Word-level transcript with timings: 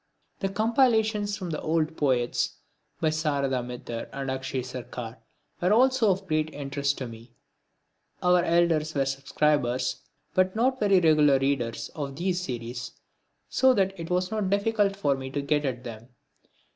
The 0.39 0.49
compilations 0.49 1.37
from 1.37 1.51
the 1.51 1.61
old 1.61 1.95
poets 1.95 2.55
by 2.99 3.09
Sarada 3.09 3.61
Mitter 3.63 4.09
and 4.11 4.31
Akshay 4.31 4.63
Sarkar 4.63 5.17
were 5.61 5.71
also 5.71 6.09
of 6.09 6.25
great 6.25 6.49
interest 6.55 6.97
to 6.97 7.07
me. 7.07 7.35
Our 8.23 8.41
elders 8.43 8.95
were 8.95 9.05
subscribers, 9.05 9.97
but 10.33 10.55
not 10.55 10.79
very 10.79 10.99
regular 10.99 11.37
readers, 11.37 11.89
of 11.89 12.15
these 12.15 12.41
series, 12.41 12.93
so 13.47 13.75
that 13.75 13.93
it 13.99 14.09
was 14.09 14.31
not 14.31 14.49
difficult 14.49 14.95
for 14.95 15.15
me 15.15 15.29
to 15.29 15.41
get 15.43 15.65
at 15.65 15.83
them. 15.83 16.09